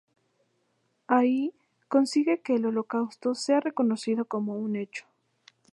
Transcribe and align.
Allí 1.05 1.53
consigue 1.87 2.41
que 2.41 2.55
el 2.55 2.65
Holocausto 2.65 3.35
sea 3.35 3.59
reconocido 3.59 4.25
como 4.25 4.55
un 4.57 4.75
hecho. 4.75 5.05